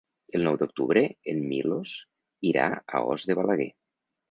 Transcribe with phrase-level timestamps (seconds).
[0.37, 1.03] El nou d'octubre
[1.35, 1.93] en Milos
[2.55, 2.65] irà
[3.01, 3.71] a Os de Balaguer.